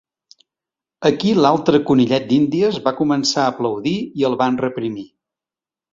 Aquí 1.09 1.33
l'altre 1.45 1.81
conillet 1.91 2.25
d'Índies 2.31 2.81
va 2.89 2.95
començar 3.03 3.45
a 3.45 3.55
aplaudir 3.57 3.97
i 4.23 4.27
el 4.31 4.39
van 4.45 4.59
reprimir. 4.67 5.09